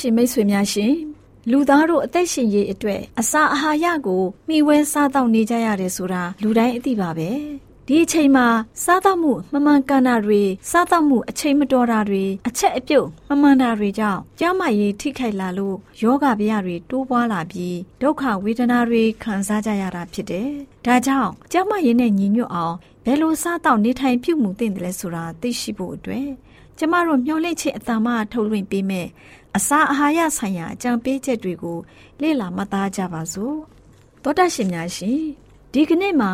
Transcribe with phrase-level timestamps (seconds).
[0.00, 0.94] ရှင်မိတ်ဆွေများရှင်
[1.50, 7.30] လူသားတို့အသက်ရှင်ရေးအတွက်အစာအာဟာရကိုမျှဝဲစားတောက်နေကြရတယ်ဆိုတာလူတိုင်းအသိပါပဲ
[7.88, 8.46] ဒီအချိန်မှာ
[8.84, 20.48] စားသောက်မှုမမှန်ကန်တာတွေစားသောက်မှုအချိန်မတော်တာတွေအချက်အပြုတ်မမှန်တာတွေကြောင့်ကျန်းမာရေးထိခိုက်လာလို့ယောဂဗျာတွေတိုးပွားလာပြီးဒုက္ခဝေဒနာတွေခံစားကြရတာဖြစ်တယ်။
[20.86, 26.28] ဒါကြောင့်ကျန်းမာရေးနဲ့ညီညွတ်အောင်ဘယ်လိုစားသောက်နေထိုင်ပြုမှုသင့်တယ်လဲဆိုတာသိရှိဖို့အတွက်
[26.78, 29.08] ကျမတို့မျှော်လင့်ချက်အတ္တမထုတ်လွှင့်ပေးမယ်
[29.56, 31.78] အစာအာဟာရဆိုင်ရာအကြံပေးချက်တွေကို
[32.22, 33.56] လေ့လာမှတ်သားကြပါစို့။
[34.22, 35.20] သောတရှင်များရှင်
[35.72, 36.32] ဒီကနေ့မှာ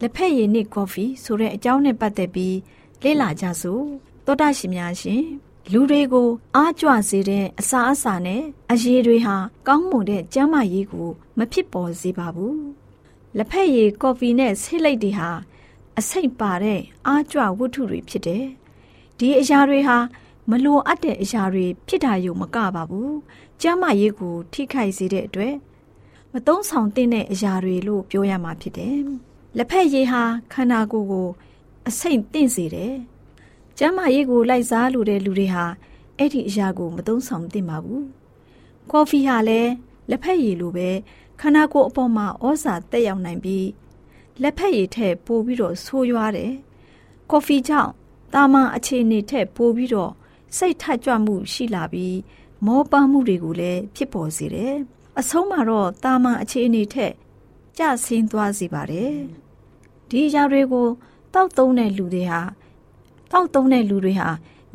[0.00, 2.56] လက်ဖက်ရည်နဲ့ကော်ဖီဆိုတဲ့အကြောင်းနဲ့ပတ်သက်ပြီး
[3.02, 3.84] လေ့လာကြစို့
[4.26, 5.22] သောတာရှင်များရှင်
[5.72, 9.36] လူတွေကိုအားကြွစေတဲ့အစာအစာနဲ့အရည်တွေဟာ
[9.68, 11.08] ကောင်းမွန်တဲ့ကျန်းမာရေးကို
[11.38, 12.62] မဖြစ်ပေါ်စေပါဘူး
[13.36, 15.30] လက်ဖက်ရည်ကော်ဖီနဲ့ဆေးလိပ်တွေဟာ
[15.98, 18.44] အဆိပ်ပါတဲ့အားကြွဝတ္ထုတွေဖြစ်တယ်
[19.18, 19.98] ဒီအရာတွေဟာ
[20.50, 23.14] မလိုအပ်တဲ့အရာတွေဖြစ်တာယူမကပါဘူး
[23.60, 25.54] ကျန်းမာရေးကိုထိခိုက်စေတဲ့အတွက်
[26.32, 28.98] မသုံးဆောင်သင့်တဲ့အရာတွေလို့ပြောရမှာဖြစ်တယ်
[29.56, 31.28] လက်ဖက်ရည်ဟာခန္ဓာကိုယ်ကို
[31.88, 32.94] အဆိပ်တင့်စေတယ်။
[33.78, 35.64] ကျန်းမာရေးကိုလိုက်စားလိုတဲ့လူတွေဟာ
[36.16, 38.02] အဲ့ဒီအရာကိုမသုံးဆောင်သင့်ပါဘူး။
[38.90, 39.72] ကော်ဖီဟာလည်း
[40.10, 40.88] လက်ဖက်ရည်လိုပဲ
[41.40, 43.68] ခန္ဓာကိုယ်အပေါ်မှာဩဇာတက်ရောက်နိုင်ပြီး
[44.42, 46.52] လက်ဖက်ရည်ထက်ပိုပြီးတော့ဆိုးရွားတယ်။
[47.30, 47.92] ကော်ဖီကြောင့်
[48.34, 50.12] တာမန်အခြေအနေထက်ပိုပြီးတော့
[50.56, 52.16] စိတ်ထကြွမှုရှိလာပြီး
[52.66, 54.74] မောပန်းမှုတွေကိုလည်းဖြစ်ပေါ်စေတယ်။
[55.18, 57.12] အဆုံးမှာတော့တာမန်အခြေအနေထက်
[57.78, 59.12] ကျဆင်းသွားစေပါတယ်။
[60.08, 60.86] ဒီအရာတွေကို
[61.34, 62.40] တောက်သုံးတဲ့လူတွေဟာ
[63.30, 64.28] တောက်သုံးတဲ့လူတွေဟာ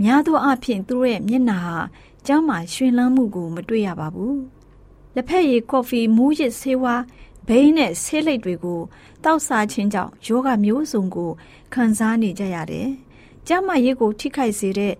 [0.03, 1.77] များသောအားဖြင့်သူတို့ရဲ့မျက်နှာဟာ
[2.25, 4.35] ကျောင်းမှာရွှင်လန်းမှုကိုမတွေ့ရပါဘူး။
[5.15, 7.03] လက်ဖက်ရည်ကော်ဖီမူးရစ်ဆေးဝါး
[7.47, 8.81] ဘိန်းနဲ့ဆေးလိပ်တွေကို
[9.23, 11.31] တောက်စားခြင်းကြောင့်ယောဂမျိုးစုံကို
[11.73, 12.89] ခံစားနေကြရတယ်။
[13.47, 14.94] ကျန်းမာရေးကိုထိခိုက်စေတဲ့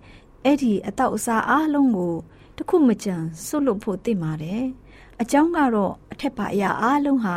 [0.44, 2.14] အဲ့ဒီအတောက်အစားအားလုံးကို
[2.56, 4.64] တခုမကြံစွတ်လွတ်ဖို့သိပါတယ်။
[5.22, 7.36] အကြောင်းကတော့အထက်ပါအရာအားလုံးဟာ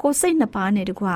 [0.00, 1.06] ကိုယ်စိတ်နှစ်ပါးနဲ့တကွ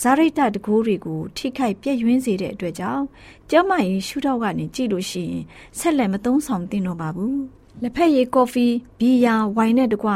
[0.00, 3.04] ဇာရိတတကူတွေကိုထိခိုက်ပြည့်ယွင်းစေတဲ့အတွက်ကြောင့်
[3.50, 5.44] ကျမရင်ရှုထောက်ကနေကြည့်လို့ရှိရင်
[5.78, 7.40] ဆက်လက်မသုံးဆောင်သင့်တော့ပါဘူး
[7.82, 8.66] လက်ဖက်ရည်ကော်ဖီ
[8.98, 10.10] ဘီယာဝိုင်နဲ့တကွ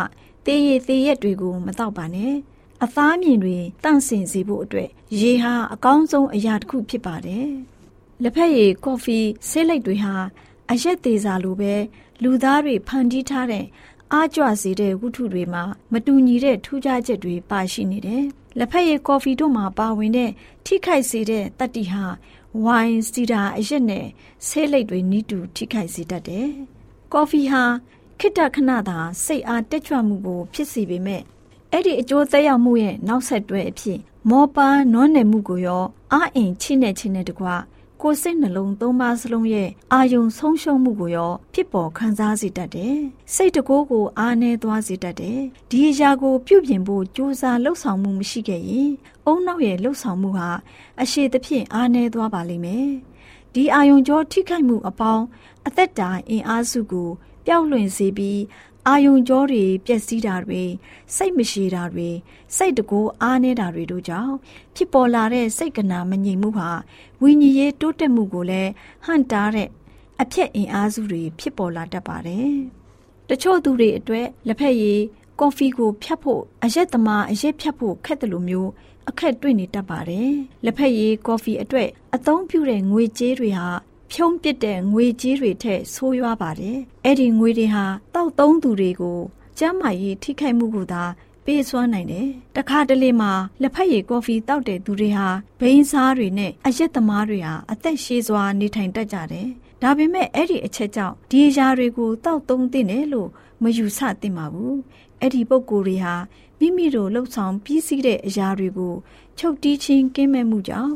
[0.46, 2.34] တေးရည်သေးရက်တွေကိုမတော့ပါနဲ့
[2.84, 4.88] အသားမြင်တွေတန့်စင်စေဖို့အတွက်
[5.20, 7.48] ရေဟာအကောင်းဆုံးအရာတစ်ခုဖြစ်ပါတယ်။
[8.22, 9.18] လက်ဖက်ရည်ကော်ဖီ
[9.48, 10.14] ဆေးလိပ်တွေဟာ
[10.72, 11.74] အရက်သေးစာလိုပဲ
[12.22, 13.64] လူသားတွေဖန်တီးထားတဲ့
[14.12, 15.62] အားကြွစေတဲ့ဝတ္ထုတွေမှာ
[15.92, 18.24] မတူညီတဲ့ထူးခြားချက်တွေပါရှိနေတယ်။
[18.58, 20.30] လက်ဖက်ရည်ကော်ဖီတို့မှာပါဝင်တဲ့
[20.64, 22.04] ထိခိုက်စေတဲ့တတ္တိဟာ
[22.64, 24.06] ဝိုင်စီဒါအရက်နဲ့
[24.46, 26.48] ဆေးလိပ်တွေနီးတူထိခိုက်စေတတ်တယ်။
[27.12, 27.62] ကော်ဖီဟာ
[28.18, 31.22] ခိတ္တခဏသာစိတ်အားတက်ကြွမှုကိုဖြစ်စေပေမဲ့
[31.72, 33.98] အဲ့ဒီအကျိုးသက်ရောက်မှုရဲ့နောက်ဆက်တွဲအဖြစ်
[34.30, 37.46] မောပါနွမ်းနယ်မှုကိုရောအာအင်ချိနဲ့ချင်းနဲ့တကွ
[38.02, 42.96] ကိုယ်စိတ်နှလုံးသုံးပါးစလုံးရဲ့အာယုံဆုံးရှုံးမှုကိုရောဖြစ်ပေါ်ခံစားစေတတ်တယ်။
[43.34, 48.90] စိတ်တကိုးကိုအားနည်းသွားစေတတ်တယ်။ဒီအရာကိုပြုပြင်ဖို့ကြိုးစားလှုပ်ဆောင်မှုမရှိခဲ့ရင်
[49.26, 50.50] အုံနောက်ရဲ့လှုပ်ဆောင်မှုဟာ
[51.02, 52.88] အရှိသဖြင့်အားနည်းသွားပါလိမ့်မယ်။
[53.54, 55.24] ဒီအာယုံကြောထိခိုက်မှုအပေါင်း
[55.66, 57.08] အသက်တာအင်အားစုကို
[57.46, 58.40] ပျောက်လွင်စေပြီး
[58.88, 60.62] အာယုံကြောတွေပျက်စီးတာတွေ
[61.16, 62.08] စိတ်မရှိတာတွေ
[62.56, 64.34] စိတ်တကူအားနေတာတွေတို့ကြောင့်
[64.74, 66.70] ဖြစ်ပေါ်လာတဲ့စိတ်ကနာမငြိမ်မှုဟာ
[67.22, 68.70] ဝိညာဉ်ရေးတိုးတက်မှုကိုလည်း
[69.04, 69.68] ဟန့်တားတဲ့
[70.20, 72.52] အဖြစ်အင်အားစုတွေဖြစ်ပေါ်လာတတ်ပါတယ်။
[73.28, 75.00] တချို့သူတွေအတွက်လက်ဖက်ရည်
[75.40, 78.70] ကော်ဖီကိုဖြတ်ဖို့အရက်သမားအရက်ဖြတ်ဖို့ခက်တယ်လို့မျိုး
[79.08, 80.30] အခက်တွေ့နေတတ်ပါတယ်။
[80.64, 83.68] လက်ဖက်ရည်ကော်ဖီအတွက်အသုံးပြုတဲ့ငွေကြေးတွေဟာ
[84.12, 87.84] ဖြုံးပစ်တဲ့ငွေကြေးတွေထက်ဆိုးရွားပါတယ်။အဲ့ဒီငွေတွေဟာ
[88.14, 89.18] တောက်သုံးသူတွေကို
[89.58, 91.02] ကျန်းမာရေးထိခိုက်မှုကိုသာ
[91.44, 95.28] ပေးစွမ်းနိုင်တယ်။တခါတလေမှာလက်ဖက်ရည်ကော်ဖီတောက်တဲ့သူတွေဟာ
[95.60, 99.48] ဘိန်းစားတွေနဲ့အရက်သမားတွေဟာအသက်ရှည်စွာနေထိုင်တတ်ကြတယ်။
[99.82, 103.28] ဒါပေမဲ့အဲ့ဒီအချက်ကြောင့်ဒီအရာတွေကိုတောက်သုံးသင့်တယ်လို့
[103.62, 104.74] မယူဆသင့်ပါဘူး။
[105.20, 106.14] အဲ့ဒီပုံကိုယ်တွေဟာ
[106.58, 108.94] မိမိတို့လှုပ်ဆောင်ပြီးစီးတဲ့အရာတွေကို
[109.38, 110.94] ချုပ်တီးချင်းကင်းမဲ့မှုကြောင့်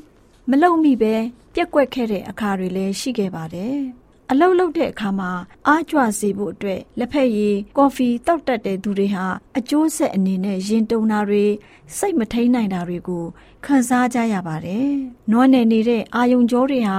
[0.50, 1.14] မလုံမိပဲ
[1.54, 3.78] ပြက်ကွက်ခဲ့တဲ့အခါတွေလည်းရှိခဲ့ပါတယ်။
[4.30, 5.30] အလုတ်လုတ်တဲ့အခါမှာ
[5.66, 9.26] အားကြွစေဖို့အတွက်လက်ဖက်ရည်ကော်ဖီတောက်တတ်တဲ့သူတွေဟာ
[9.58, 11.44] အကျိုးဆက်အနေနဲ့ရင်တုံတာတွေ
[11.96, 13.24] စိတ်မထိန်နိုင်တာတွေကို
[13.64, 14.88] ခံစားကြရပါတယ်။
[15.30, 16.98] နွမ်းနယ်နေတဲ့အာယုံကြောတွေဟာ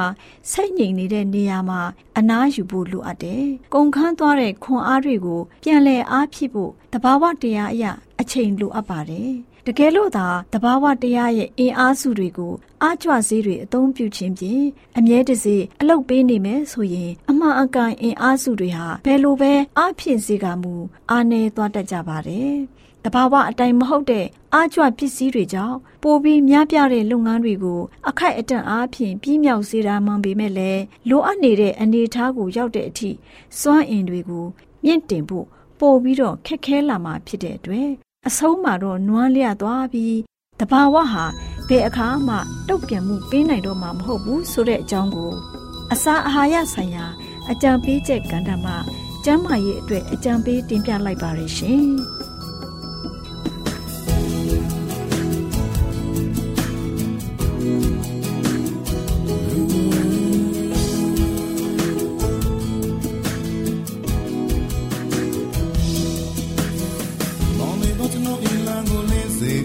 [0.52, 1.82] စိတ်ငြိမ်နေတဲ့နေရာမှာ
[2.18, 9.34] အနားယူဖို့လိုအပ်တယ်။ကုန်ခန်းသွားတဲ့ခွန်အားတွေကိုပြန်လည်အားဖြစ်ဖို့တဘာဝတရားအရာအချိန်လိုအပ်ပါတယ်။
[9.68, 14.66] တကယ်လို့သာတဘာဝတရားရဲ့အင်အားစုတွေကိုအားကြွစေးတွေအသုံးပြုခြင်းဖြင့်
[14.98, 20.74] အမြဲတစေအလုတ်ပေးနေမယ်ဆိုရင် အမှန်အကန်အင်အားစုတွေဟာဘယ်လိုပဲအားဖြင့်စေကမူ
[21.12, 22.54] အားနေသွားတတ်ကြပါတယ်
[23.04, 33.10] တဘာဝအတိုင်းမဟုတ်တဲ့အားကြွပစ္စည်းတွေကြောင့်ပိုပြီးများပြားတဲ့လုပ်ငန်းတွေကိုအခိုက်အတန့်အားဖြင့်ပြီးမြောက်စေတာမှန်ပေမဲ့လည်းလိုအပ်နေတဲ့အနေအထားကိုရောက်တဲ့အထိ
[33.60, 34.46] စွမ်းအင်တွေကို
[34.86, 35.46] မြင့်တင်ဖို့
[35.80, 37.90] ပို့ပြီးတော့ခက်ခဲလာမှာဖြစ်တဲ့အတွက်
[38.28, 40.18] အဆုံးမှာတော့နွမ်းလျသွားပြီး
[40.60, 41.26] တဘာဝဟာ
[41.68, 42.36] ဘယ်အခါမှ
[42.68, 45.32] တုတ်ပြန်မှုပေးနိုင်တော့မှာမဟုတ်ဘူးဆိုတဲ့အကြောင်းကို
[45.94, 47.06] အစာအာဟာရဆိုင်ရာ
[47.52, 48.76] အကြံပေးချက်ကဏ္ဍမှာ
[49.26, 51.86] ကျမ်းမာရေးအတွက်အကြံပေးတင်ပြလိုက်ပါရရှင်။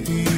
[0.09, 0.30] You.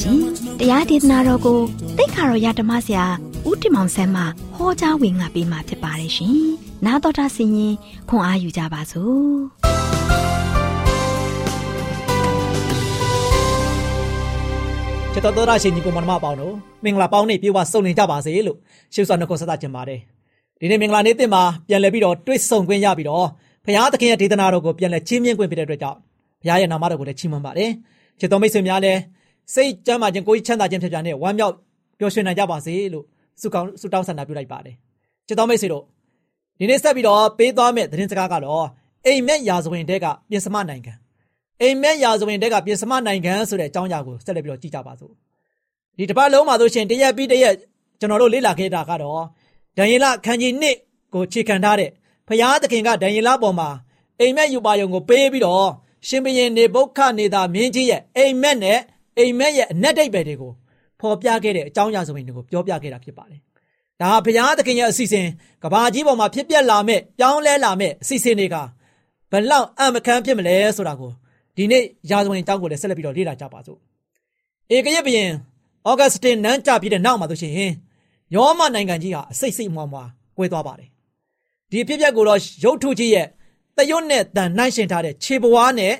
[0.00, 1.58] ရှင်များရှင်တရားဒေသနာတော်ကို
[1.98, 3.04] တိတ်ခါတော်ရဓမ္မဆရာ
[3.48, 4.22] ဦးတင်မောင်ဆန်းမှ
[4.56, 6.36] ဟောကြားဝင်ငါပေးมาဖြစ်ပါတယ်ရှင်။
[6.86, 7.74] နာတော်တာဆင်ရင်
[8.08, 9.36] ခွန်အားယူကြပါစို့။
[15.12, 18.58] ချစ်တော်တော်ရရှင်ညီကိုမနမပေါင်းတို့မင်္ဂလာပေါင်းနေ့ပြေဝဆုံနေကြပါစေလို့
[18.94, 20.00] ရှေးစွာနှုတ်ဆက်ကြပါတယ်။
[20.60, 23.26] ဒီနေ့မင်္ဂလာနေ့တင်မှာပြန်လည်ပြီးတော့တွေ့ဆုံခွင့်ရပြီးတော့
[23.64, 25.98] ဘုရားသခင်ရဲ့ဒေသနာတော်ကိုပြန်လည်ချီးမြှင့်ခွင့်ဖြစ်တဲ့အတွက်ကြောင့်
[26.42, 27.70] ဘုရားရဲ့နာမတော်ကိုလည်းချီးမွမ်းပါတယ်။
[28.20, 28.98] ချစ်တော်မိတ်ဆွေများလည်း
[29.54, 31.54] စိတ်ကြမ်းမာခြင်းကိုယ်ချမ်းသာခြင်းဖြစ်ကြတဲ့ဝမ်းမြောက်
[31.98, 33.04] ပျော်ရွှင်နိုင်ကြပါစေလို့
[33.40, 34.74] ဆုကောင်းဆုတောင်းဆန္ဒပြုလိုက်ပါတယ်။
[35.26, 35.84] ချစ်တော်မိတ်ဆွေတို့
[36.58, 38.66] ဒီနေ့ဆက်ပြီးတော့ပေးသွားမယ့်သတင်းစကားကတော့
[39.06, 40.92] အိမ်မက်ရာဇဝင်တဲကပြင်စမနိုင်ငံ
[41.62, 45.12] အိမ်မက်ရာဇဝင်တဲကပြင်စမနိုင်ငံဆိုတဲ့အကြောင်းအရာကိုဆက်လက်ပြီးတော့ကြည့်ကြပါစို့။
[45.98, 47.54] ဒီတစ်ပတ်လုံးမှာဆိုရှင်တရက်ပြီးတရက်
[48.00, 49.22] ကျွန်တော်တို့လေ့လာခဲ့တာကတော့
[49.76, 51.90] ဒံယေလခန်းကြီး1ကိုခြေခံထားတဲ့
[52.28, 53.68] ဖျားသခင်ကဒံယေလပေါ်မှာ
[54.20, 55.68] အိမ်မက်ယူပါယုံကိုပေးပြီးတော့
[56.08, 58.80] ရှင်ဘရင်နေဘုခနေသာမင်းကြီးရဲ့အိမ်မက်နဲ့
[59.18, 60.52] အိမ်မက်ရဲ့အနက်ဒိတ်ပဲတွေကို
[61.00, 63.40] ဖော်ပြခဲ့တဲ့အကြောင်းအရာဆိုရင်တွေကိုပြောပြခဲ့တာဖြစ်ပါတယ်။
[64.00, 65.26] ဒါဟာဘုရားသခင်ရဲ့အစီအစဉ်
[65.62, 68.56] ကဘာကြီးပေါ်မှာဖြစ်ပျက်လာမဲ့ပြောင်းလဲလာမဲ့အစီအစဉ်တွေက
[69.30, 71.10] ဘလောက်အမခန်းဖြစ်မလဲဆိုတာကို
[71.56, 73.78] ဒီနေ့ရာဇဝင်အကြောင်းကိုလည်းဆက်လက်ပြီးတော့လေ့လာကြပါစို့။
[74.74, 75.30] ဧကရဘရင်
[75.88, 77.52] ဩဂတ်စတင်နန်းကြပြီးတဲ့နောက်မှာဆိုရှင်
[78.34, 80.88] ယောမနိုင်ငံကြီးဟာအစိတ်စိတ်မွားမွားကွဲသွားပါတယ်။
[81.70, 83.26] ဒီအဖြစ်အပျက်ကိုတော့ရုပ်ထုကြီးရဲ့
[83.76, 85.94] တရွတ်နဲ့တန်နှိုင်းရှင်ထားတဲ့ခြေပွားနဲ့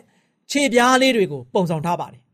[0.51, 2.21] ခြေပြားလေးတွေကိုပုံဆောင်ထားပါတယ်။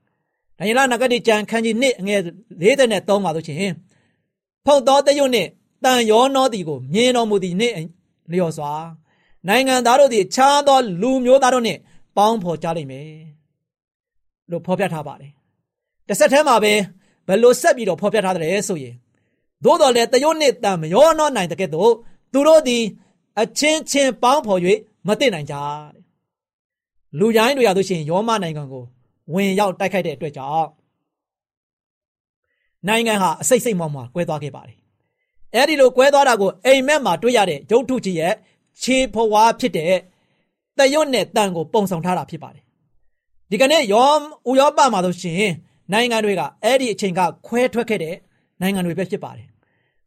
[0.62, 2.20] ဒါရင်လာနဂတိကျန်ခန်းကြီး1အငယ်
[2.62, 3.74] 53မှာဆိုရှင်
[4.64, 5.46] ဖုတ်တော်တရွတ်နဲ့
[5.84, 7.74] တန်ရောနောသည်ကိုမြင်တော်မူသည်နှင့်
[8.30, 8.72] လျော်စွာ
[9.48, 11.80] နိုင်ငံသားတို့သည်ခြားသောလူမျိုးသားတို့နှင့်
[12.16, 13.08] ပေါင်းဖော်ကြလိမ့်မယ်
[14.50, 15.32] လို့ဖော်ပြထားပါတယ်။
[16.08, 16.72] တစ်ဆက်တည်းမှာပဲ
[17.26, 18.94] ဘယ်လိုဆက်ပြီးတော့ဖော်ပြထားတယ်ဆိုရင်
[19.64, 21.92] သို့တော်လည်းတရွတ်နှင့်တန်မရောနောနိုင်တဲ့ကဲ့သို့
[22.32, 22.82] သူတို့သည်
[23.40, 24.60] အချင်းချင်းပေါင်းဖော်၍
[25.06, 26.04] မသိနိုင်ကြတဲ့
[27.18, 28.84] လူရိုင်းတွေရလို့ရှိရင်ယောမနိုင်ငံကို
[29.34, 30.68] ဝင်ရောက်တိုက်ခိုက်တဲ့အတွက်ကြောင့်
[32.88, 34.76] နိုင်ငံဟာအစိတ်စိတ်မောင်းမှာကွဲသွားခဲ့ပါတယ်
[35.54, 38.34] အဲ့ဒီလိုကွဲသွားတာကိုအိမ်မက်မှာတွေ့ရတဲ့ရုပ်ထုကြီးရဲ့
[38.82, 39.94] ခြေဖွားဖြစ်တဲ့
[40.78, 42.64] တရွတ်နဲ့တန်ကိုပုံဆောင်ထားတာဖြစ်ပါတယ်
[43.50, 44.10] ဒီကနေ့ယော
[44.48, 45.52] ဥရောပမှာဆိုရှင်
[45.92, 48.16] နိုင်ငံတွေကအဲ့ဒီအချိန်ကခွဲထွက်ခဲ့တဲ့
[48.60, 49.46] နိုင်ငံတွေပဲဖြစ်ပါတယ်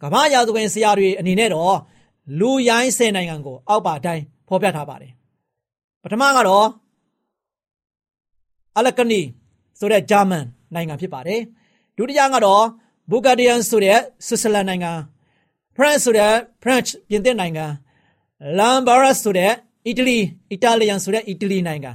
[0.01, 1.75] ကမ္ဘာရာဇဝင်ဆရာတွေအနေနဲ့တော့
[2.39, 5.12] လူရိုင်းဆယ်နိုင်ငံကိုအောက်ပါတိုင်းဖော်ပြထားပါတယ်
[6.03, 6.65] ပထမကတော့
[8.77, 9.22] အလကနီ
[9.79, 11.41] ဆိုတဲ့ဂျာမန်နိုင်ငံဖြစ်ပါတယ်
[11.98, 12.63] ဒုတိယကတော့
[13.12, 14.91] ဘူဂါဒီယန်ဆိုတဲ့ဆွစ်ဇာလန်နိုင်ငံ
[15.75, 17.65] ဖရန့်ဆိုတဲ့ French ပြင်သစ်နိုင်ငံ
[18.58, 19.51] လမ်ဘာရတ်ဆိုတဲ့
[19.88, 20.17] အီတလီ
[20.51, 21.91] အီတာလီယန်ဆိုတဲ့အီတလီနိုင်ငံ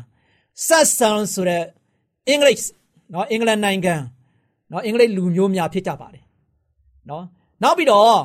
[0.67, 1.63] ဆက်ဆန်ဆိုတဲ့
[2.29, 2.61] အင်္ဂလိပ်
[3.13, 3.95] နော်အင်္ဂလန်နိုင်ငံ
[4.71, 6.25] နော်အင်္ဂလိပ်လူမျိုးများဖြစ်ကြပါတယ်
[7.09, 7.25] နော်
[7.63, 8.21] နောက်ပြီးတော့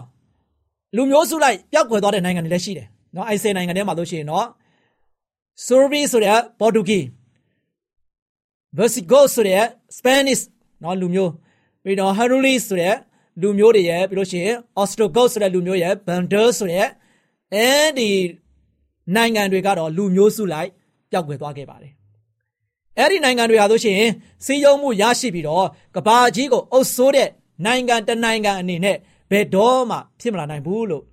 [0.95, 4.47] လူမျိုးစုလိုက်ပျောက်ကွယ်သွားတဲ့နိုင်ငံတွေလည်းရှိတယ်နော်အိုက်ဆယ်နိုင်ငံထဲမှာလို့ရှိရင်နော်
[5.65, 6.99] ဆိုဗီဆိုတဲ့ပေါ်တူဂီ
[8.77, 9.63] ဗာစီဂိုဆိုတဲ့
[9.97, 10.41] စပန်နစ်
[10.83, 11.31] နော်လူမျိုး
[11.83, 12.95] ပြီးတော့ဟရူလီဆိုတဲ့
[13.41, 16.87] လူမျိုးတွေရဲ့ပြီးလို့ရှိရင်အော်စတိုဂုတ်ဆိုတဲ့လူမျိုးရဲ့ဘန်ဒါဆိုတဲ့
[17.53, 18.09] အဲဒီ
[19.15, 20.69] နိုင်ငံတွေကတော့လူမျိုးစုလိုက်
[21.11, 21.93] ပျောက်ကွယ်သွားခဲ့ပါတယ်
[22.97, 24.01] အဲ့ဒီနိုင်ငံတွေဟာဆိုရှင်
[24.45, 27.29] စီးရုံမှုရရှိပြီးတော့ကဘာကြီးကိုအုပ်ဆိုးတဲ့
[27.65, 28.97] နိုင်ငံတနိုင်ငံအနေနဲ့
[29.31, 31.03] ဘယ်တော့မှဖြစ်မလာနိုင်ဘူးလို့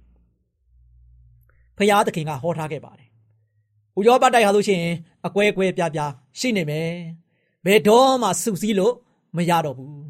[1.76, 3.08] ဖျားသခင်ကဟောထားခဲ့ပါတယ်။
[3.98, 4.82] ဥရောပတိုက်ဟာဆိုရှင်
[5.26, 6.90] အကွဲကွဲပြားပြားရှိနေမယ်။
[7.66, 8.94] ဘယ်တော့မှစုစည်းလို့
[9.36, 10.02] မရတော့ဘူး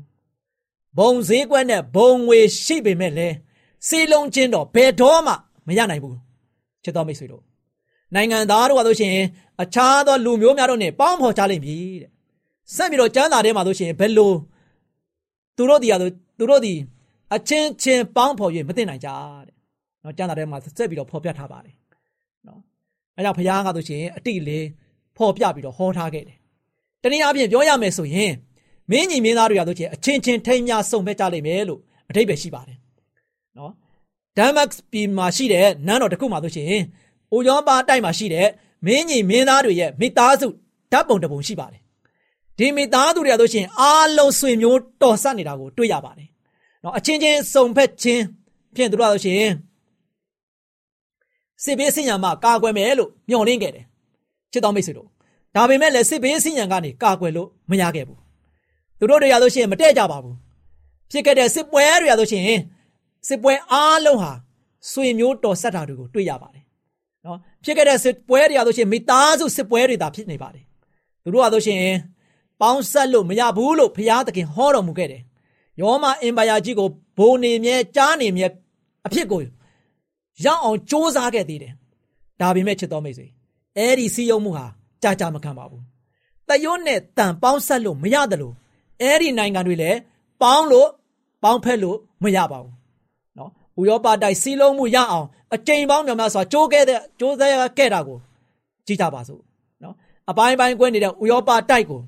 [0.99, 3.35] ။ဘုံဈေးကွက်နဲ့ဘုံငွေရှိပေမဲ့လည်း
[3.89, 5.33] စီလုံးချင်းတော့ဘယ်တော့မှ
[5.67, 6.17] မရနိုင်ဘူး။
[6.85, 7.43] ချစ်တော်မိတ်ဆွေတို့
[8.15, 9.15] နိုင်ငံသားတို့ကဆိုရှင်
[9.63, 12.11] အခြားသောလူမျိုးများတို့နဲ့ပေါင်းဖော်ကြလိမ့်မည်တဲ့။
[12.75, 14.33] ဆက်ပြီးတော့ကျမ်းစာထဲမှာဆိုရှင်ဘယ်လို
[15.57, 16.75] သူတို့ဒီဟာသူတို့ဒီ
[17.35, 19.09] အချင်းချင်းပေါင်းဖော်၍မသိနိုင်ကြ
[19.47, 19.55] တဲ့။
[20.05, 21.75] နော်ကျမ်းစာထဲမှာဆက်ပြီးတော့ဖော်ပြထားပါတယ်။
[22.47, 22.61] နော်
[23.17, 24.67] အဲကြောင့်ဘုရားကဆိုရှင်အတိလေး
[25.17, 26.39] ဖော်ပြပြီးတော့ဟောထားခဲ့တယ်။
[27.03, 28.33] တနည်းအားဖြင့်ပြောရမယ်ဆိုရင်
[28.91, 31.81] မင်းညီမင်းသားတွေကဆိုရှင်အချင်းချင်းထိမ်းများစုံမဲ့ကြလိမ့်မယ်လို့
[32.11, 32.79] အထိပ္ပယ်ရှိပါတယ်။
[33.59, 33.73] နော်
[34.37, 36.67] ဒမ်မတ်ပြည်မှာရှိတဲ့နန်းတော်တစ်ခုမှာဆိုရှင်
[37.33, 38.49] အိုယောပါတိုက်မှာရှိတဲ့
[38.87, 40.49] မင်းညီမင်းသားတွေရဲ့မိသားစု
[40.93, 41.81] ဓာတ်ပုံတစ်ပုံရှိပါတယ်။
[42.59, 46.29] ဒီမိသားစုတွေကဆိုရှင်အားလုံးဆွေမျိုးတော်ဆက်နေတာကိုတွေ့ရပါတယ်
[46.83, 48.23] နော်အချင်းချင်းစုံဖက်ချင်း
[48.75, 49.53] ဖြင့်တို့ရလို့ရှိရင်
[51.65, 53.85] စစ်ဘေးစင်ရမှာကာကွယ်မယ်လို့မျှော်လင့်ခဲ့တယ်
[54.53, 55.09] ချစ်တော်မိတ်ဆွေတို့
[55.55, 58.19] ဒါပေမဲ့လည်းစစ်ဘေးစင်ရကနေကာကွယ်လို့မရခဲ့ဘူး
[58.99, 60.37] သူတို့တွေရလို့ရှိရင်မတည့်ကြပါဘူး
[61.11, 62.61] ဖြစ်ခဲ့တဲ့စစ်ပွဲတွေရလို့ရှိရင်
[63.29, 64.33] စစ်ပွဲအားလုံးဟာ
[64.91, 66.65] ဆွေမျိုးတော်ဆက်တာတွေကိုတွေ့ရပါတယ်
[67.25, 70.65] နော်ဖြစ်ခဲ့တဲ့စစ်ပွဲတွေရလို့ရှိရင်မိသားစုစစ်ပွဲတွေသာဖြစ်နေပါတယ်
[71.23, 71.97] သူတို့ရလို့ရှိရင်
[72.61, 75.23] ပေါင်းဆက်လို့မရဘူးလို့ဘုရားသခင်ဟောတော်မူခဲ့တယ်
[75.81, 78.47] ယောမအင်ပါယာကြီးကိုဘိုးနေမြဲကြားနေမြဲ
[79.07, 79.41] အဖြစ်ကို
[80.45, 81.73] ရောက်အောင်စ조사ခဲ့သေးတယ်
[82.41, 83.27] ဒါပေမဲ့ချစ်တော်မိတ်ဆွေ
[83.77, 84.67] အဲ့ဒီစီယုံမှုဟာ
[85.03, 85.83] ကြာကြာမခံပါဘူး
[86.49, 88.55] တရွတ်နဲ့တန်ပေါင်းဆက်လို့မရတယ်လို့
[89.01, 89.99] အဲ့ဒီနိုင်ငံတွေလည်း
[90.43, 90.89] ပေါင်းလို့
[91.43, 92.75] ပေါင်းဖက်လို့မရပါဘူး
[93.39, 98.19] နော်ဥရောပတိုက်စီးလုံးမှုရအောင်အကြိမ်ပေါင်းများများစွာကြိုးခဲ့တဲ့ကြိုးစားခဲ့တာကို
[98.87, 99.41] ကြည့်ကြပါစို့
[99.83, 99.95] နော်
[100.31, 102.01] အပိုင်းပိုင်းကွဲနေတဲ့ဥရောပတိုက်ကို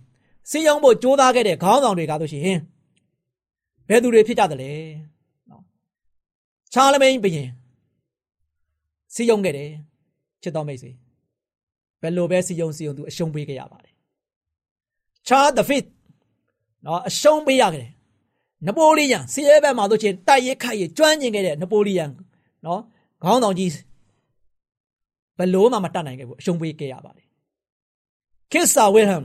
[0.50, 2.58] စီးရုံဖို့ကြိုးစားခဲ့တဲ့ခေါင်းဆောင်တွေကဆိုရှင်
[3.88, 4.72] ဘယ်သူတွေဖြစ်ကြသလဲ
[5.50, 5.62] နော်
[6.72, 7.48] ချာလမိန်ဘုရင်
[9.14, 9.70] စီးရုံခဲ့တယ်
[10.42, 10.90] ချစ်တော်မိတ်ဆွေ
[12.04, 13.94] ဘယ်လိုပဲစီယုံစီယုံသူအရှုံးပေးခဲ့ရပါတယ်
[15.28, 15.84] ချာဒဖစ်
[16.86, 17.92] နော်အရှုံးပေးရခဲ့တယ်
[18.66, 22.10] နပိုလီယန်စီရဲဘက်မှာတို့ချင်းတိုက်ရိုက်ခိုက်ရကျွမ်းကျင်ခဲ့တဲ့နပိုလီယန်
[22.66, 22.80] နော်
[23.22, 23.70] ခေါင်းဆောင်ကြီး
[25.38, 27.26] ဘယ်လိုမှမတတ်နိုင်ခဲ့ဘူးအရှုံးပေးခဲ့ရပါတယ်
[28.52, 29.24] ခစ်ဆာဝေဟမ်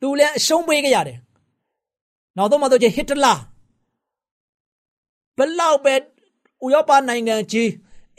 [0.00, 1.18] သူလည်းအရှုံးပေးခဲ့ရတယ်
[2.36, 3.34] နောက်တော့မှတို့ချင်းဟစ်တလာ
[5.38, 5.94] ဘလောက်ပဲ
[6.64, 7.70] ဥရောပနိုင်ငံကြီး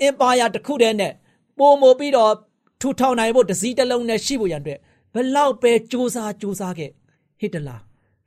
[0.01, 1.13] အင်ပါယာတစ်ခုတည်းနဲ့
[1.57, 2.33] ပုံမပြီးတော့
[2.81, 4.79] ထူထောင်နိုင်ဖို့တစည်းတစ်လုံးနဲ့ရှိဖို့ရန်အတွက်
[5.13, 6.91] ဘလောက်ပဲစူးစမ်းစူးစမ်းခဲ့
[7.39, 7.77] ဟစ်တလာ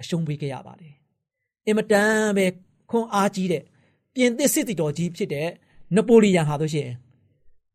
[0.00, 0.94] အရှုံးပေးခဲ့ရပါတယ်
[1.66, 2.47] အင်မတန်ပဲ
[2.90, 3.62] ခွန်အားကြီးတဲ့
[4.14, 5.49] ပြင်သစ်စစ်တီတော်ကြီးဖြစ်တဲ့
[5.97, 6.94] နပိုလီယန်ဟာတို့ရှိရင်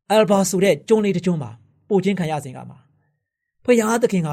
[0.10, 1.52] အယ်ဘာဆိုတဲ့ကျုံးလေးတစ်ကျုံးမှာ
[1.90, 2.78] ပို့ချင်းခံရစဉ်ကမှာ
[3.64, 4.30] ဖျားသခင်က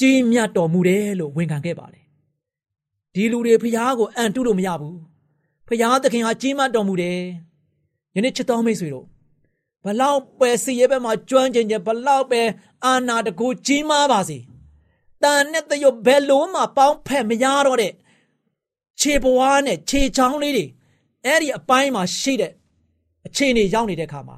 [0.00, 2.04] ကြီးမြတ်တော်မူတယ်လို့ဝန်ခံခဲ့ပါတယ်
[3.14, 4.98] ဒီလူတွေဖျားကိုအံ့တုလို့မရဘူး
[5.68, 7.18] ဖျားသခင်ဟာကြီးမြတ်တော်မူတယ်
[8.14, 9.06] ယနေ့ချစ်တော်မိတ်ဆွေတို့
[9.86, 12.42] ဘလောက်ပဲစီရဲဘက်မှာကျွမ်းကျင်ကျင်ဘလောက်ပဲ
[12.84, 14.38] အာနာတကူကြီးမားပါစေ
[15.22, 17.92] တန်နဲ့တရွဘယ်လုံးမှပေါင်းဖက်မရတော့တဲ့
[19.00, 20.66] ခြေပွားနဲ့ခြေချောင်းလေးတွေ
[21.24, 22.52] အဲ့ဒီအပိုင်းမှာရှိတဲ့
[23.26, 24.36] အခြေအနေရောက်နေတဲ့ခါမှာ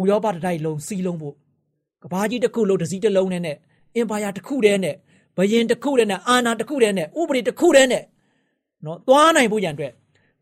[0.00, 1.34] ဥရောပတိုက်လုံးစီးလုံးဖို့
[2.02, 3.56] ကဘာကြီးတစ်ခုလုံးတစ်စီးတစ်လုံးနဲ့
[3.96, 4.96] အင်ပါယာတစ်ခုတည်းနဲ့
[5.36, 8.04] ဘယင်တစ်ခုတည်းနဲ့အာနာတစ်ခုတည်းနဲ့ဥပဒေတစ်ခုတည်းနဲ့
[8.84, 9.92] နော်သွားနိုင်ဖို့ရန်အတွက်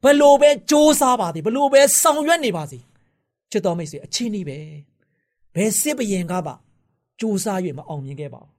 [0.05, 2.79] ဘလို့ပဲစ조사ပါသည်ဘလို့ပဲဆောင်ရွက်နေပါစေ
[3.55, 4.59] ချစ်တော်မိတ်ဆွေအချင်းကြီးပဲ
[5.55, 6.55] ဘယ်စစ်ဘရင်ကပါ
[7.19, 8.53] စူးစား၍မအောင်မြင်ခဲ့ပါဘူး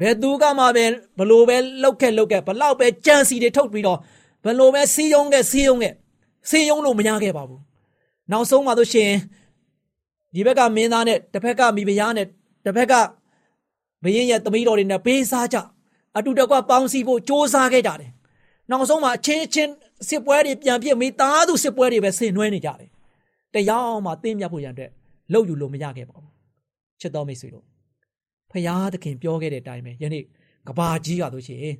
[0.00, 0.84] ဘယ်သူကမှပဲ
[1.18, 3.98] ဘလို့ပဲလောက်ခဲ့လောက်ခဲ့ဘလောက်ပဲကြံစီတွေထုတ်ပြီးတော့
[4.44, 5.92] ဘလို့ပဲစီးယုံခဲ့စီးယုံခဲ့
[6.50, 7.62] စီးယုံလို့မရခဲ့ပါဘူး
[8.32, 9.12] နောက်ဆုံးမှဆိုရှင်
[10.34, 12.26] ဒီဘက်ကမင်းသားနဲ့တစ်ဖက်ကမိဖုရားနဲ့
[12.64, 12.94] တစ်ဖက်က
[14.04, 15.56] ဘရင်ရဲ့သမီးတော်တွေနဲ့ပေးစားကြ
[16.16, 18.10] အတူတကွပေါင်းစည်းဖို့စ조사ခဲ့ကြတယ်
[18.70, 19.72] နောက်ဆုံးမှအချင်းချင်း
[20.08, 22.88] စစ်ပွဲတွေပြန်ပြစ်မိသားစုစစ်ပွဲတွေပဲဆင်နွှဲနေကြတယ်
[23.56, 24.90] တရားမှတင်းမြတ်ဖို့ရန်အတွက်
[25.32, 26.32] လှုပ်ယူလို့မရခဲ့ပါဘူး
[27.00, 27.64] ချစ်တော်မိတ်ဆွေတို့
[28.50, 30.24] ဖရာသခင်ပြောခဲ့တဲ့အတိုင်းပဲယနေ့
[30.68, 31.76] ကဘာကြီးကတို့ရှိရင်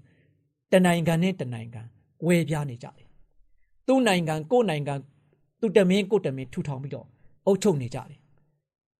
[0.72, 1.82] တနိုင်ငံနဲ့တနိုင်ငံ
[2.26, 3.08] ဝဲပြားနေကြတယ်
[3.86, 4.94] သူ့နိုင်ငံကိုယ့်နိုင်ငံ
[5.60, 7.06] သူတမင်းကိုယ့်တမင်းထူထောင်ပြီးတော့
[7.46, 8.18] အုပ်ချုပ်နေကြတယ်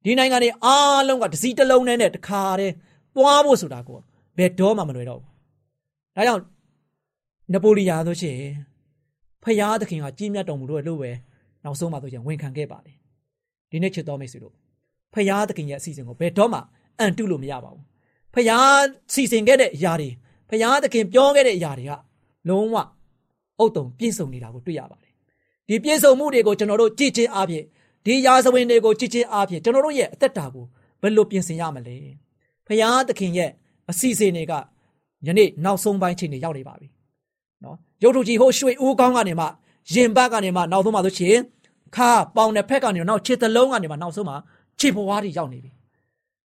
[0.04, 2.74] ဒီနိုင်ငံတွေအားလုံးကတစည်းတစ်လုံးနဲ့တခါတည်း
[3.16, 3.98] သွားဖို့ဆိုတာကို
[4.38, 5.30] ဘယ်တော့မှမလွယ်တော့ဘူး
[6.16, 6.42] ဒါကြောင့်
[7.52, 8.38] နပိုလီယန်ဆိုရှင်
[9.42, 11.10] ဖရာသခင်ကကြီးမြတ်တော်မူလို့လို့ပဲ
[11.66, 12.96] နောက်ဆုံးမှဆိုရင်ဝန်ခံခဲ့ပါတယ်
[13.70, 14.54] ဒီနေ့ချစ်တော်မိတ်ဆွေတို့
[15.14, 16.60] ဖရာသခင်ရဲ့အစီအစဉ်ကိုဘယ်တော့မှ
[16.98, 17.84] အန်တုလို့မရပါဘူး
[18.34, 18.58] ဖရာ
[19.12, 20.10] စီစဉ်ခဲ့တဲ့အရာတွေ
[20.50, 21.92] ဖရာသခင်ပြောခဲ့တဲ့အရာတွေက
[22.48, 22.76] လုံးဝ
[23.58, 25.12] အုတ်တုံပြည့်စုံနေတာကိုတွေ့ရပါတယ်
[25.68, 27.64] ဒီပြည့်စုံမှုတွေကိုကျွန်တော်တို့ကြည်ချင်းအားဖြင့်
[28.06, 30.64] ဒီရာဇဝင်တွေကိုကြည်ချင်းအားဖြင့်ကျွန်တော်တို့ရဲ့အသက်တာကို
[31.02, 31.96] ဘယ်လိုပြင်ဆင်ရမလဲ
[32.66, 33.50] ဖရာသခင်ရဲ့
[33.90, 34.52] အစီအစဉ်တွေက
[35.26, 36.88] ယနေ့နောက်ဆုံးပိုင်းချိန်တွေရောက်နေပါပြီ
[37.64, 39.46] နော်ရုပ်ထုကြီးဟိုရွှေဦးကောင်းကနေမှ
[39.92, 41.36] ရင်ဘတ်ကနေမှနောက်ဆုံးမှဆိုရှင်
[41.96, 44.34] ခါပေါင်တဲ့ဖက်ကနေနောက်ခြေသလုံးကနေမှနောက်ဆုံးမှ
[44.80, 45.70] ခြေဘွားတွေရောက်နေပြီ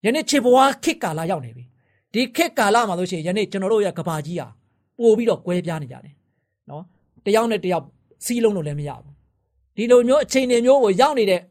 [0.05, 1.63] ယနေ့ခြေဘွားခစ်ကာလာရောက်နေပြီ
[2.13, 4.47] ဒီခစ်ကာလာမှာဆိုရှင်ယနေ့ကျွန်တော်တို့ရဲ့ကဘာကြီးဟာ
[4.99, 6.13] ပို့ပြီးတော့ကွဲပြားနေကြတယ်
[6.69, 6.83] နော်
[7.25, 7.85] တယောက်နဲ့တယောက်
[8.25, 9.13] စီးလုံးလို့လည်းမရဘူး
[9.75, 11.41] ဒီလိုမျိုးအချိန်တွေမျိုးကိုရောက်နေတဲ့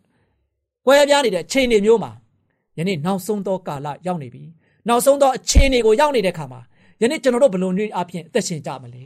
[0.87, 2.13] ကွဲပြားနေတဲ့ချိန်တွေမျိုးမှာ
[2.79, 4.43] ယနေ့နောက်ဆုံးသောကာလရောက်နေပြီ
[4.89, 6.61] နောက်ဆုံးသောအချိန်တွေကိုရောက်နေတဲ့ခါမှာ
[7.03, 9.05] ယနေ့ကျွန်တော်တို့ဘလို့နည်းအဖြစ်အသက်ရှင်ကြမလဲ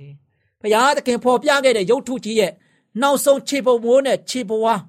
[0.60, 2.52] ဖရာသခင်ဖော်ပြခဲ့တဲ့ရုပ်ထုကြီးရဲ့
[3.02, 4.80] နောက်ဆုံးခြေပုံမိုးနဲ့ခြေပွား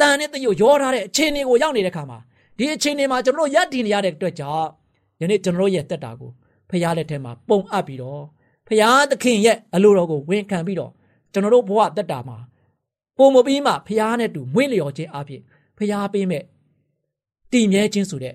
[0.00, 2.18] တန်နဲ့တရုပ်ရောထားတဲ့အခြေအနေကိုရောက်နေတဲ့ခါမှာ
[2.58, 4.68] ဒီအခြေအနေမှာကျွန်တော်တို့ရပ်တည်နေရတဲ့အတွက်ကြောင့်
[5.20, 6.30] ယနေ့ကျွန်တော်တို့ရဲ့တက်တာကို
[6.70, 8.22] ဖရားလက်ထဲမှာပုံအပ်ပြီးတော့
[8.68, 10.92] ဖရားသခင်ရဲ့အလိုတော်ကိုဝန်ခံပြီးတော့
[11.32, 12.36] ကျွန်တော်တို့ဘဝတက်တာမှာ
[13.18, 15.42] ပုံမပြီးမှဖရားနဲ့တူမွေ့လျော်ခြင်းအဖြစ်
[15.78, 16.42] ဖရားပေးမဲ့
[17.52, 18.34] တည်မြဲခြင်းဆိုတဲ့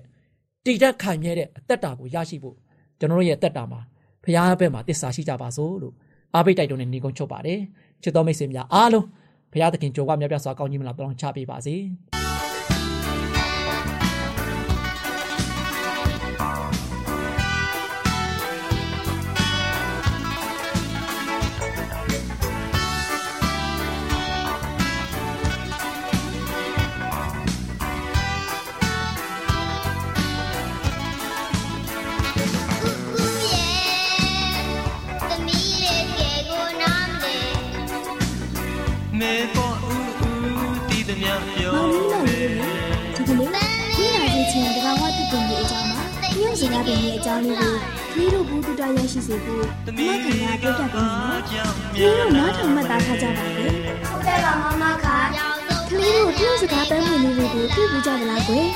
[0.64, 2.56] တည်တတ်ခိုင်မြဲတဲ့အသက်တာကိုရရှိဖို့
[2.98, 3.80] ကျွန်တော်တို့ရဲ့တက်တာမှာ
[4.24, 5.94] ဖရားဘက်မှာတစ္ဆာရှိကြပါစို့လို့
[6.34, 7.60] အားပေးတိုက်တွန်းနေနေကုန်ချုပ်ပါတယ်
[8.02, 9.06] ချစ်တော်မိတ်ဆွေများအားလုံး
[9.52, 11.76] ဘုရားသခင်ကြိုးကမြတ်ပြစွာကောင်းကြီးမလားတောင်းချပေးပါစေ။
[46.62, 55.16] ရေးချင်းတဘာဝတည်တင်ရေးအကြောင်းမှာပြရုတ်စကားပင်ရဲ့အကြောင်းလေးကိုကလေးတို့ဘူးတူတာရရှိစေဖို့မမခင်ကပြောပြပေးမယ်နော်ကလေးတို့နားထောင်မှတ်သားထားကြပါလေဟုတ်တယ်ပါမမခါ
[55.90, 58.66] ကလေးတို့တရုတ်စကားပန်းဝင်လေးတွေကိုသိပြီးကြပါလားကွယ်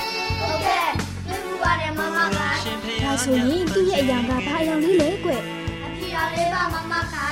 [0.40, 0.88] ဟုတ်ကဲ့
[1.28, 5.40] တွေ့ဘူးပါတယ်မမခါဒါဆိုရင်သူ့ရဲ့အယောင်ကဘာအယောင်လေးလဲကွယ်
[5.86, 7.24] အဖြေရလေးပါမမခါ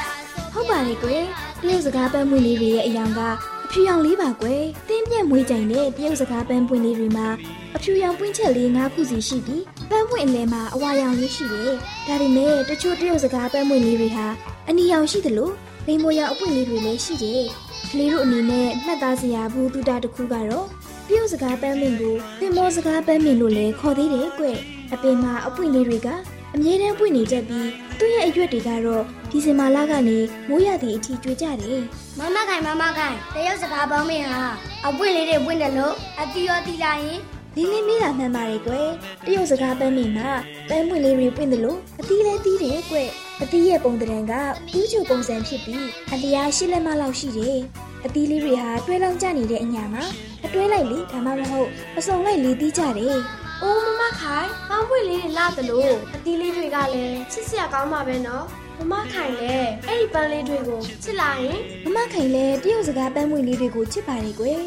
[0.52, 1.22] ဟုတ်ပါလေကွယ်
[1.62, 3.20] တရုတ်စကားပန်းဝင်လေးတွေရဲ့အယောင်က
[3.64, 7.28] အဖြူရောင်လေးပါကွယ်တင်းပြက်မွေးကြိမ်တဲ့တရုတ်စကားပန်းပွင့်လေးတွေမှာ
[7.76, 11.72] အဖြူရောင်ပွင့်ချက်လေး၅ခုစီရှိပြီး ပန်းပွင့်အလဲမှာအဝါရောင်လေးရှိတယ်
[12.06, 14.26] ဒါပေမဲ့တချို့တရုတ်စကားပန်းပွင့်လေးတွေဟာ
[14.68, 15.52] အနီရောင်ရှိတယ်လို့
[15.86, 17.42] လိမ္မော်ရောင်အပွင့်လေးတွေလည်းရှိတယ်
[17.90, 20.66] ကလေးတို့အနေနဲ့မှတ်သားစရာဘူးတူတာတစ်ခုကတော့
[21.08, 24.46] တရုတ်စကားပန်းမင်ကိုသင်္ဘောစကားပန်းမင်လို့လည်းခေါ်သေးတယ်ကွ
[24.92, 26.08] အပင်မှာအပွင့်လေးတွေက
[26.54, 27.68] အမြဲတမ်းပွင့်နေတတ်ပြီး
[27.98, 30.18] သူ့ရဲ့အရွက်တွေကတော့ဒီဇင်ဘာလကနေ
[30.48, 31.82] မိုးရသည့်အထိကျွေးကြတယ်
[32.18, 34.42] မမခိုင်မမခိုင်တရုတ်စကားပေါင်းမင်းဟာ
[34.86, 37.20] အပွင့်လေးတွေပွင့်တယ်လို့အတီရောတီလာရင်
[37.56, 38.88] လင်းလင်းမိတာမှန်ပါတယ်ကွယ်
[39.24, 40.30] တရုတ်စကားပန်းမင်မှာ
[40.68, 42.96] ပန်းပွင့်လေးတွေပွင့်တယ်လို့အသီးလဲသီးတယ်ကွ
[43.42, 44.32] အသီးရဲ့ပုံတံက
[44.78, 47.58] ဥချိုပုံစံဖြစ်ပြီးအလျားရှစ်လက်မလောက်ရှိတယ်
[48.04, 50.04] အသီးလေးတွေဟာတွဲလောင်းကြနေတဲ့အညာမှာ
[50.44, 53.18] အတွဲလိုက်လေဒါမှမဟုတ်အစုံလိုက်လေသီးကြတယ်။
[53.62, 58.44] အိုးမမခိုင်ပေါင်းပွင့်လေးတွေလာတယ်လို့အသီးလေးတွေကလည်းချစ်စရာကောင်းပါပဲနော်။
[58.78, 64.60] မမခိုင်လည်းအဲ့ဒီပန်းလေးတွေကိုချစ်လာရင်မမခိုင်လည်းတရုတ်စကားပန်းမွေလေးတွေကိုချစ်ပါတယ်ကွယ်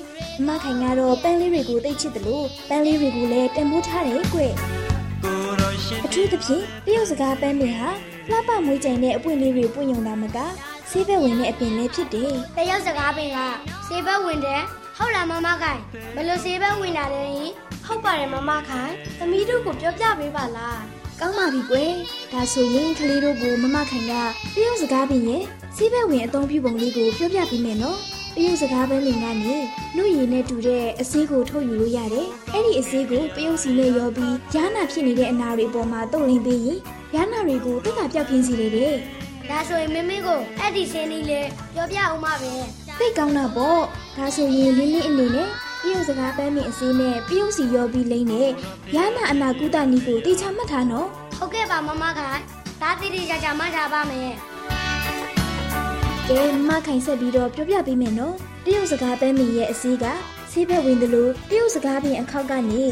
[0.45, 4.53] မမခိုင်ကတော့ပန်းလေးတွေကိုသိချစ်တယ်လို့ပန်းလေးတွေကိုလည်းတန်ဖိုးထားတယ်ကွယ်
[6.05, 7.89] အထူးသဖြင့်တရုတ်စကားပန်းတွေဟာ
[8.29, 10.37] လှပမွေးကြိမ်တဲ့အပွင့်လေးတွေပွင့်ရုံသာမက
[10.89, 13.37] ဆေးဘက်ဝင်တဲ့အပင်လည်းဖြစ်တယ်တရုတ်စကားပင်က
[13.87, 14.63] စေဘက်ဝင်တယ်
[14.97, 15.81] ဟုတ်လားမမခိုင်
[16.15, 17.51] ဘယ်လိုစေဘက်ဝင်တာလဲရင်
[17.85, 20.81] ဟုတ်ပါတယ်မမခိုင်။သမီးတို့ကိုပြောပြပေးပါလား
[21.19, 21.91] ကောင်းပါပြီကွယ်
[22.31, 24.13] ဒါဆိုရင်ကလေးတို့ကိုမမခိုင်က
[24.55, 25.43] တရုတ်စကားပင်ရဲ့
[25.75, 27.99] ဆေးဘက်ဝင်အသုံးပြုပုံလေးကိုပြောပြပေးမယ်နော်
[28.37, 29.31] တရုတ်စကားပန်းတွေကနေ
[29.95, 36.79] နှုတ်ရည်နဲ့တူတဲ့အဆေးကိုထုတ်ယူလို့ရတယ်။အဲ့ဒီအဆေးကိုပယုတ်စီနဲ့ရောပြီးယာနာဖြစ်နေတဲ့အနာတွေအပေါ်မှာတုပ်လင်းပေးရင်
[37.15, 38.93] ယာနာတွေကိုတက်တာပြောက်ခင်းစီလေတဲ့
[39.49, 42.53] ဒါဆိုရင်မမင်းကိုအဲ့ဒီစင်းလေးလေးပြောပြအောင်ပါပဲ။
[42.99, 43.81] သိတ်ကောင်းတာပေါ့။
[44.17, 45.49] ဒါဆိုရင်လင်းလင်းအနေနဲ့
[45.81, 48.49] ပယုတ်စကားပန်းမင်အဆေးနဲ့ပယုတ်စီရောပြီးလိမ့်နဲ့
[48.95, 52.41] ယာနာအနာကုသနီကိုတေချာမှတ်ထားနော်ဟုတ်ကဲ့ပါမမခိုင်
[52.81, 54.33] ဒါတိတိကျကျမှတ်ထားပါမယ်။
[56.31, 58.35] ကဲမမခိုင်ဆက်ပြီးတော့ပြောပြပေးမယ်နော်။
[58.65, 60.05] တရုတ်စကားပန်းမင်ရဲ့အဆေးက
[60.51, 62.83] ဆေးဘက်ဝင်တယ်လို့တရုတ်စကားပင်အခောက်ကနေ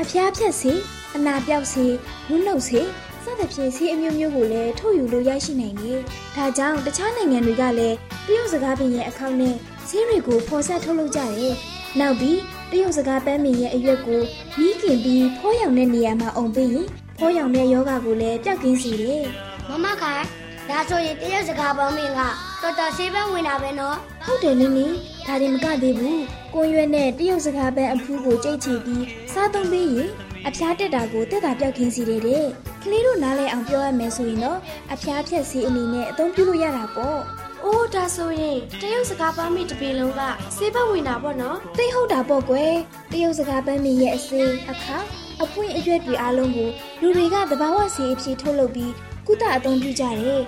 [0.00, 0.80] အဖျားဖြက်ဆေး
[1.16, 1.94] အနာပြောက်ဆေး
[2.28, 2.88] ဝုနှုတ်ဆေး
[3.24, 5.98] စသဖြင့်ဆေးအမျိုးမျိုးကိုလည်းထုတ်ယူလို့ရရှိနိုင်တယ်။
[6.36, 9.54] ဒါကြောင့်တခြားနိုင်ငံတွေကလည်းတရုတ်စကားပင်ရဲ့အခောက်နဲ့
[9.88, 11.54] ဆေးတွေကိုဖော်ဆက်ထုတ်လုပ်ကြတယ်။
[12.00, 12.38] နောက်ပြီး
[12.70, 14.20] တရုတ်စကားပန်းမင်ရဲ့အရွက်ကို
[14.58, 16.86] မီးခင်ပြီးဖောရောင်တဲ့နေရာမှာအုံပေးရင်
[17.18, 19.22] ဖောရောင်တဲ့ယောဂကိုလည်းပျောက်ကင်းစေတယ်။
[19.68, 20.24] မမခိုင်
[20.68, 22.20] ဒါဆိုရင်တရုတ်စကားပေါင်းမင်းက
[22.62, 24.86] တော်တော်စေဘက်ဝင်တာပဲနော်ဟုတ်တယ်နင်းနီ
[25.26, 26.22] ဒါရင်မကသေးဘူး
[26.54, 30.10] ကိုရွက်နဲ့တရုတ်စကားပန်းအဖူးကိုကြိတ်ချီပြီးစားသုံးပေးရင်
[30.46, 32.46] အဖျားတက်တာကိုတက်တာပြောက်ခင်းစီတယ်တဲ့
[32.82, 34.58] ကလေးတို့နားလဲအောင်ပြောရမယ်ဆိုရင်တော့
[34.92, 37.18] အဖျားဖြက်စီအနေနဲ့အသုံးပြုလို့ရတာပေါ့။
[37.64, 40.20] အိုးဒါဆိုရင်တရုတ်စကားပန်းမိတစ်ပေလုံးက
[40.56, 42.74] စေးဘက်ဝင်တာပေါ့နော်သိဟုတ်တာပေါ့ကွယ်
[43.12, 44.96] တရုတ်စကားပန်းမင်းရဲ့အစေးအခါ
[45.42, 46.70] အပွင့်အရွက်တွေအားလုံးကို
[47.00, 48.92] လူတွေကသဘာဝစီအဖြစ်ထုတ်လုပ်ပြီး
[49.26, 50.42] ကုသအသုံးပြုကြတယ်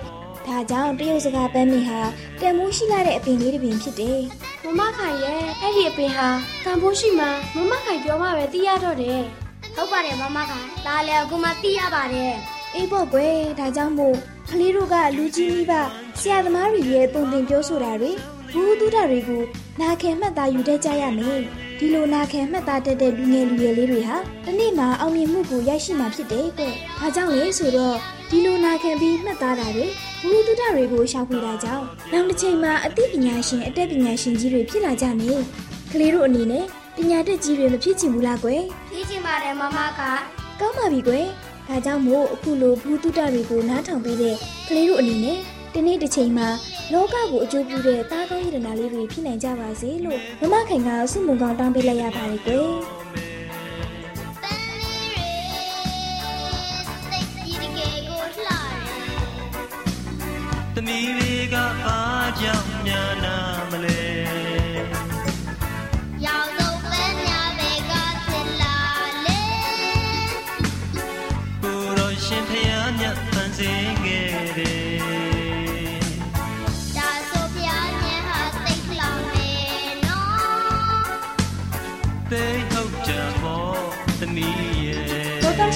[0.47, 1.99] ဒါကြောင့်တရုတ်စကားပန်းမင်းဟာ
[2.41, 4.19] တန်မိုးရှိလာတဲ့အပင်လေးတစ်ပင်ဖြစ်တယ်။
[4.77, 6.27] မမခိုင်ရဲ့အဲ့ဒီအပင်ဟာ
[6.65, 9.21] ကံဖိုးရှိမှမမခိုင်ပြောမှပဲသိရတော့တယ်။
[9.75, 12.33] ဟုတ်ပါတယ်မမခိုင်ဒါလည်းအခုမှသိရပါတယ်
[12.75, 14.15] အေးပေါ့ကွယ်ဒါကြောင့်မို့
[14.49, 15.73] ကလေးတို့ကလူကြီးမိဘ
[16.19, 18.11] ဆရာသမားတွေရဲ့ပုံသင်ပြောဆိုတာတွေ
[18.55, 19.41] ဘူးတူတာတွေကို
[19.81, 21.39] နာခံမှတ်သားယူတတ်ကြရမယ်
[21.79, 26.63] ဒီလိုနာခံမှတ်သားတတ်တဲ့လူငယ်လူရွယ်လေးတွေဟာဒီနေ့မှာအောင်မြင်မှုကိုရရှိမှာဖြစ်တယ်ကွ
[26.99, 27.95] ဒါကြောင့်လေဆိုတော့
[28.29, 29.85] ဒီလိုနာခံပြီးမှတ်သားတာတွေ
[30.21, 35.41] ဘူးတူတာတွေကိုရှောက်ပြတာကြောင့်နောက်တစ်ချိန်မှာအသိပညာရှင်အတတ်ပညာရှင်ကြီးတွေဖြစ်လာကြမယ်
[35.91, 36.65] ကလေးတို့အနေနဲ့
[36.97, 40.21] ပညာတတ်ကြီးတွေမဖြစ်ချင်ဘူးလားကွယ်ဖြစ်ချင်ပါတယ်မမခိုင်
[40.59, 41.27] ကောင်းပါပြီကွယ်။
[41.67, 44.35] ဒါကြောင့်မို့အခုလိုဘူးတုတတွေကိုနားထောင်ပေးတဲ့
[44.67, 45.37] ကလေးတို့အနေနဲ့
[45.73, 46.47] ဒီနေ့တစ်ချိန်မှာ
[46.93, 52.67] လောကကိုအကျိုးပြုတဲ့သားကောင်းရတနာလေးတွေဖြစ်နိုင်ကြပါစေလို့မမခိုင်ကဆုမွန်ကောင်းတောင်းပေးလိုက်ရပါတယ်ကွယ်။
[60.75, 61.99] သမီးတွေကဘာ
[62.39, 63.35] ကြောင့်များနာ
[63.71, 64.04] မလဲ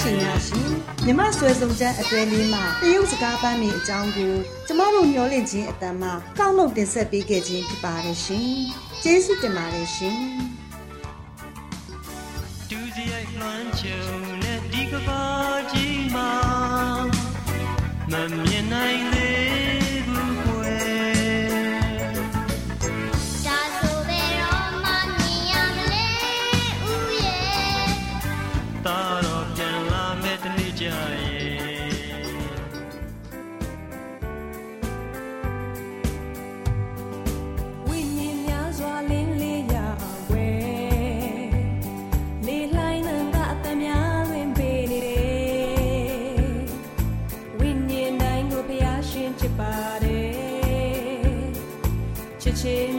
[0.09, 0.69] ရှင်များရှင်
[1.05, 4.33] မြမဆွဲစုံချက်အတွဲလေးမှာတရုတ်စကားပန်းမီအကြောင်းကို
[4.67, 8.49] ကျမတို့မျှဝင့်ခြင်းအတန်မှာကောက်နှုတ်တင်ဆက်ပေးခဲ့ခြင်းဖြစ်ပါတယ်ရှင်
[9.03, 10.19] ကျေးဇူးတင်ပါတယ်ရှင်
[12.69, 14.03] ဒူးစရိုက်လွှမ်းချုံ
[14.43, 15.23] နဲ့ဒီကဘာ
[15.71, 16.31] ကြီးမှာ
[18.11, 18.13] မ
[18.45, 19.18] မြင်နိုင်
[52.61, 52.98] ချ